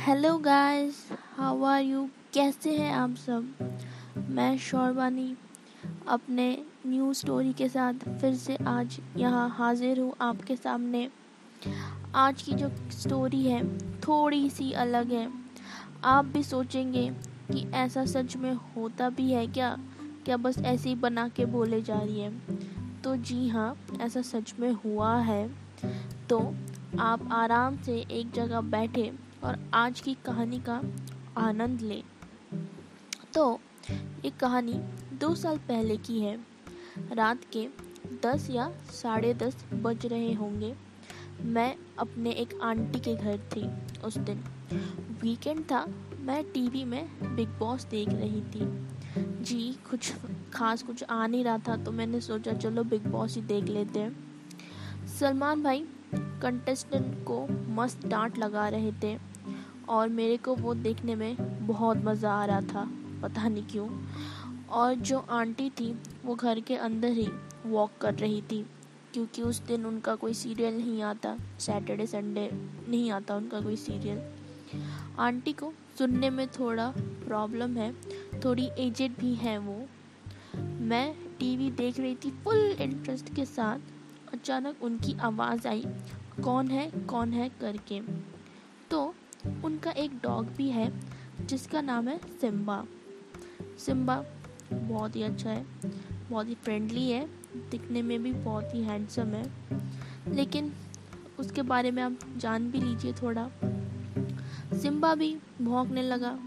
[0.00, 3.70] Hello guys how are you कैसे हैं आप सब?
[4.30, 5.36] मैं शौरबानी
[6.08, 11.10] अपने न्यू स्टोरी के साथ फिर से आज यहाँ हाजिर हूँ आपके सामने।
[12.14, 15.32] आज की जो स्टोरी है, थोड़ी सी अलग है।
[16.04, 17.10] आप भी सोचेंगे
[17.52, 19.78] कि ऐसा सच में होता भी है क्या?
[20.24, 22.42] क्या बस ऐसे ही बना के बोले जा रही है?
[23.04, 25.50] तो जी हाँ ऐसा सच में हुआ है।
[26.28, 26.54] तो
[26.98, 30.82] आप आराम से एक जगह बैठे और आज की कहानी का
[31.36, 32.02] आनंद लें।
[33.34, 33.60] तो
[34.24, 34.72] ये कहानी
[35.20, 36.38] दो साल पहले की है।
[37.12, 37.66] रात के
[38.22, 40.74] दस या साढ़े दस बज रहे होंगे।
[41.42, 43.68] मैं अपने एक आंटी के घर थी
[44.00, 44.44] उस दिन।
[45.22, 45.86] वीकेंड था,
[46.20, 48.88] मैं टीवी में बिग बॉस देख रही थी।
[49.44, 50.12] जी, कुछ
[50.52, 53.98] खास कुछ आ नहीं रहा था तो मैंने सोचा चलो बिग बॉस ही देख लेते
[53.98, 59.29] हैं। सलमान भाई कंटेस्टेंट को मस्त डांट लगा रहे थे।
[59.90, 62.88] और मेरे को वो देखने में बहुत मज़ा आ रहा था,
[63.22, 63.88] पता नहीं क्यों।
[64.70, 67.28] और जो आंटी थी, वो घर के अंदर ही
[67.66, 68.66] वॉक कर रही थी,
[69.12, 72.50] क्योंकि उस दिन उनका कोई सीरियल नहीं आता सैटरडे संडे
[72.88, 74.22] नहीं आता उनका कोई सीरियल
[75.18, 77.92] आंटी को सुनने में थोड़ा प्रॉब्लम है,
[78.44, 79.86] थोड़ी एजेड भी है वो।
[80.80, 83.78] मैं टीवी देख रही थी फुल इंटरेस्ट के साथ,
[84.34, 85.84] अचानक उनकी आवाज़ आई,
[86.44, 87.48] कौन है कौन है?
[87.48, 88.00] करके।
[89.46, 91.00] उनका एक डॉग भी है,
[91.44, 92.84] जिसका नाम है सिम्बा।
[93.78, 94.24] सिम्बा
[94.72, 95.66] बहुत ही अच्छा है,
[96.30, 99.52] बहुत ही फ्रेंडली है, दिखने में भी बहुत ही हैंडसम है।
[100.28, 100.72] लेकिन
[101.38, 103.50] उसके बारे में आप जान भी लीजिए थोड़ा।
[104.78, 106.38] सिम्बा भी भौंकने लगा।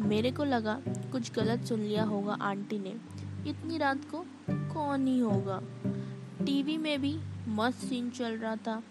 [0.00, 2.94] मेरे को लगा कुछ गलत सुन लिया होगा आंटी ने।
[3.50, 5.62] इतनी रात को कौन ही होगा?
[6.46, 8.82] टीवी में भी मस्त सीन चल रहा था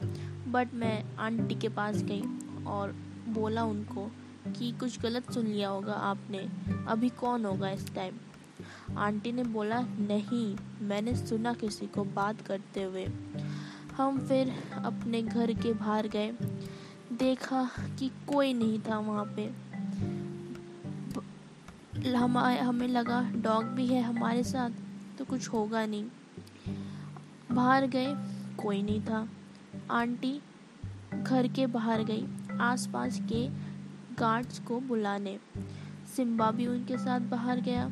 [0.48, 2.22] बट मैं आंटी के पास गई
[2.66, 4.12] और बोला उनको
[4.48, 6.50] कि कुछ गलत सुन लिया होगा आपने।
[6.88, 8.18] अभी कौन होगा इस टाइम
[8.98, 13.08] आंटी ने बोला, नहीं, मैंने सुना किसी को बात करते हुए।
[13.98, 16.32] हम फिर अपने घर के बाहर गए।
[17.14, 17.70] देखा
[18.00, 19.70] कि कोई नहीं था वहाँ पे।
[22.10, 24.70] हम हमें लगा, डॉग भी है हमारे साथ
[25.18, 26.06] तो कुछ होगा नहीं।
[27.52, 28.14] बाहर गए,
[28.64, 29.30] कोई नहीं था।
[29.92, 30.42] आंटी
[31.24, 32.28] घर के बाहर गई।
[32.62, 33.50] आसपास के
[34.16, 35.40] गार्ड्स को बुलाने।
[36.16, 37.92] सिम्बा भी उनके साथ बाहर गया,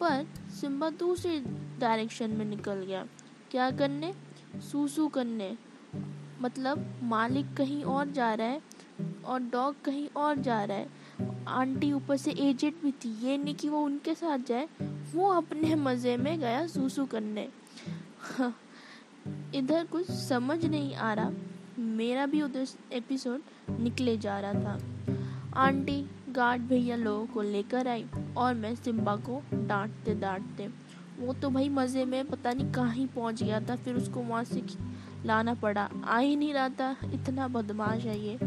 [0.00, 1.40] पर सिम्बा दूसरी
[1.78, 3.06] डायरेक्शन में निकल गया।
[3.50, 4.14] क्या करने?
[4.56, 5.58] सूसू करने।
[6.40, 8.62] मतलब मालिक कहीं और जा रहा है
[9.24, 10.88] और डॉग कहीं और जा रहा है।
[11.48, 14.68] आंटी ऊपर से एजेंट भी थी। ये नहीं कि वो उनके साथ जाए,
[15.12, 17.48] वो अपने मज़े में गया सूसू करने।
[19.54, 21.30] इधर कुछ समझ नहीं आ रहा।
[21.78, 23.40] मेरा भी उधर एपिसोड
[23.80, 24.78] निकले जा रहा था।
[25.56, 28.04] आंटी, गार्ड भैया लोगों को लेकर आई
[28.36, 30.68] और मैं सिम्बा को डांटते डांटते,
[31.18, 34.62] वो तो भाई मज़े में पता नहीं कहाँ पहुँच गया था, फिर उसको वहाँ से
[35.24, 38.38] लाना पड़ा। आ ही नहीं रहा था, इतना बदमाश है ये।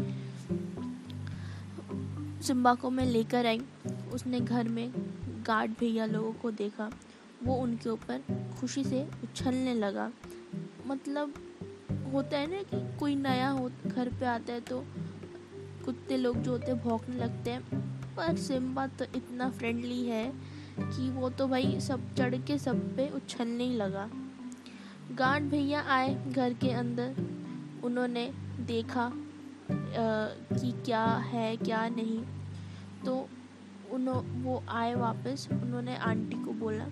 [2.42, 3.60] सिम्बा को मैं लेकर आई,
[4.12, 4.92] उसने घर में
[5.46, 6.90] गार्ड भैया लोगों को देखा,
[7.44, 8.22] वो उनके ऊपर
[8.60, 10.10] खुशी से उछलने लगा।
[10.86, 11.34] मतलब
[12.12, 14.84] होता है ना कि कोई नया हो घर पे आता है तो
[15.84, 17.60] कुत्ते लोग जो होते हैं भौंकने लगते हैं।
[18.16, 20.32] पर सिम्बा तो इतना फ्रेंडली है
[20.80, 24.08] कि वो तो भाई सब चढ़ के सब पे उछलने ही लगा।
[25.12, 27.14] गार्ड भैया आए घर के अंदर।
[27.84, 29.10] उन्होंने देखा
[29.70, 32.22] कि क्या है क्या नहीं।
[33.04, 33.28] तो
[33.90, 36.86] उन्हों वो आए वापस। उन्होंने आंटी को बोला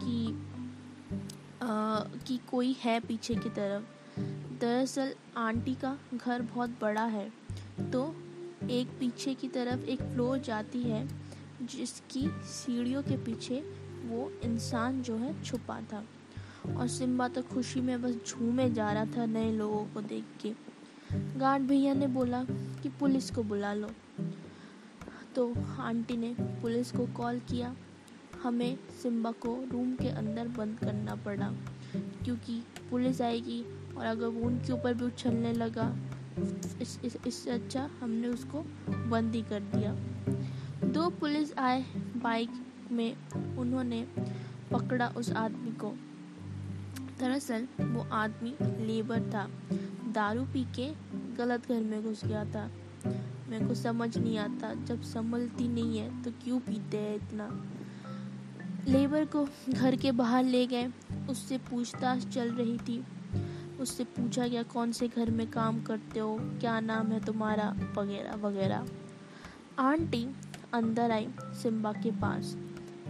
[0.00, 0.26] कि
[1.62, 3.84] आ, कि कोई है पीछे की तरफ़।
[4.60, 7.28] दरअसल आंटी का घर बहुत बड़ा है
[7.92, 8.04] तो
[8.70, 11.06] एक पीछे की तरफ़ एक फ्लोर जाती है,
[11.62, 13.60] जिसकी सीढ़ियों के पीछे
[14.04, 16.04] वो इंसान जो है छुपा था।
[16.76, 20.52] और सिम्बा तो खुशी में बस झूमे जा रहा था नए लोगों को देख के।
[21.38, 22.44] गार्ड भैया ने बोला
[22.82, 23.90] कि पुलिस को बुला लो।
[25.36, 27.74] तो आंटी ने पुलिस को कॉल किया।
[28.42, 31.52] हमें सिम्बा को रूम के अंदर बंद करना पड़ा।
[31.96, 33.64] क्योंकि पुलिस आएगी
[33.96, 35.96] और अगर वो उनके ऊपर भी उछलने लगा
[36.80, 38.64] इस, इस, इससे अच्छा हमने उसको
[39.10, 39.92] बंद ही कर दिया।
[40.88, 41.84] दो पुलिस आए
[42.16, 42.50] बाइक
[42.92, 43.16] में
[43.56, 44.06] उन्होंने
[44.72, 45.94] पकड़ा उस आदमी को।
[47.20, 49.50] दरअसल वो आदमी लेबर था।
[50.12, 50.92] दारू पी के
[51.36, 52.70] गलत घर में घुस गया था।
[53.48, 57.66] मेरे को समझ नहीं आता जब संभलती नहीं है तो क्यों पीते हैं इतना?
[58.88, 60.88] लेबर को घर के बाहर ले गए।
[61.30, 63.04] उससे पूछताछ चल रही थी।
[63.80, 66.36] उससे पूछा गया कौन से घर में काम करते हो?
[66.60, 67.74] क्या नाम है तुम्हारा?
[67.98, 68.86] वगैरह वगैरह।
[69.78, 70.26] आंटी
[70.74, 72.54] अंदर आई सिम्बा के पास।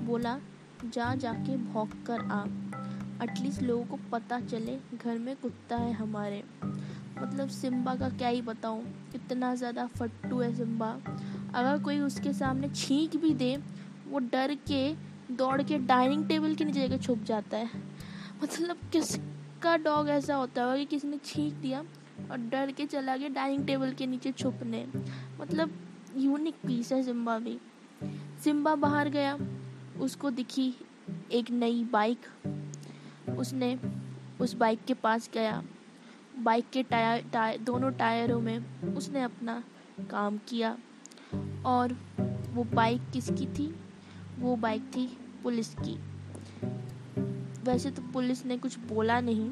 [0.01, 0.39] बोला,
[0.85, 2.45] जा जाके भौंक कर आ।
[3.25, 6.43] एटलीस्ट लोगों को पता चले, घर में कुत्ता है हमारे।
[7.23, 8.85] मतलब सिम्बा का क्या ही बताऊँ?
[9.15, 10.89] इतना ज़्यादा फट्टू है सिम्बा।
[11.55, 13.57] अगर कोई उसके सामने छींक भी दे,
[14.09, 14.95] वो डर के
[15.31, 17.71] दौड़ के डाइनिंग टेबल के नीचे जाके छुप जाता है।
[18.43, 21.85] मतलब किसका डॉग ऐसा होता होगा कि किसी ने छींक दिया
[22.31, 24.87] और डर के चला गया डाइनिंग टेबल के नीचे छुपने।
[25.41, 25.73] मतलब
[26.17, 27.59] यूनिक पीस है सिम्बा भी।
[28.45, 29.39] सिम्बा बाहर गया,
[30.01, 30.75] उसको दिखी
[31.33, 32.19] एक नई बाइक।
[33.39, 33.81] उसने
[34.41, 35.63] उस बाइक के पास गया।
[36.39, 39.65] बाइक के टायर टायर दोनों टायरों में उसने अपना
[40.11, 40.79] काम किया।
[41.67, 41.93] और
[42.55, 43.75] वो बाइक किसकी थी?
[44.39, 45.99] वो बाइक थी पुलिस की।
[47.65, 49.51] वैसे तो पुलिस ने कुछ बोला नहीं।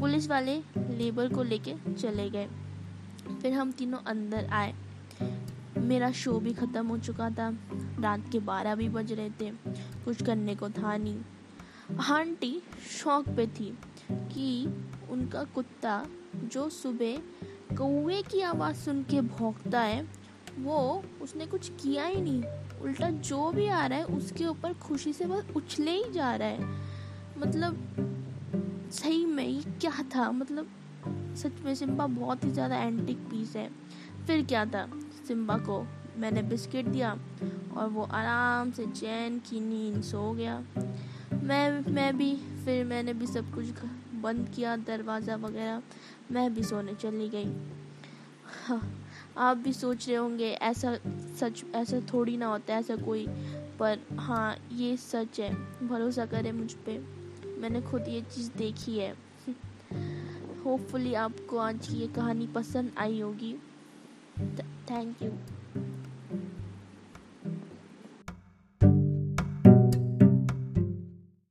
[0.00, 2.48] पुलिस वाले लेबर को लेके चले गए।
[3.42, 4.74] फिर हम तीनों अंदर आए।
[5.78, 7.58] मेरा शो भी ख़त्म हो चुका था।
[8.00, 9.50] रात के बारह भी बज रहे थे।
[10.04, 11.20] कुछ करने को था नहीं।
[12.00, 12.62] आंटी
[13.02, 13.78] शौक पे थी
[14.12, 14.66] कि
[15.10, 16.06] उनका कुत्ता
[16.36, 17.16] जो सुबह
[17.76, 20.23] कौए की आवाज़ सुन के भौंकता है
[20.58, 22.42] वो उसने कुछ किया ही नहीं।
[22.82, 26.48] उल्टा जो भी आ रहा है, उसके ऊपर खुशी से बस उछले ही जा रहा
[26.48, 26.58] है।
[27.38, 27.76] मतलब
[28.92, 30.30] सही में ये क्या था?
[30.30, 30.68] मतलब
[31.36, 33.68] सच में सिम्बा बहुत ही ज़्यादा एंटिक पीस है।
[34.26, 34.86] फिर क्या था?
[35.28, 35.86] सिम्बा को
[36.16, 37.18] मैंने बिस्किट दिया
[37.76, 40.62] और वो आराम से चैन की नींद सो गया।
[41.42, 42.34] मैं मैं भी,
[42.64, 43.66] फिर मैंने भी सब कुछ
[44.22, 45.82] बंद किया, दरवाज़ा वगैरह।
[46.32, 47.52] मैं भी सोने चली गई।
[48.66, 49.03] हाँ
[49.36, 50.98] आप भी सोच रहे होंगे, ऐसा
[51.40, 53.26] सच, ऐसा थोड़ी ना होता है, ऐसा कोई।
[53.78, 55.54] पर हाँ ये सच है।
[55.88, 57.24] भरोसा करें मुझ पर
[57.58, 59.16] मैंने खुद ये चीज़ देखी है।
[60.64, 63.56] होपफुली आपको आज की ये कहानी पसंद आई होगी।
[64.90, 65.32] Thank you.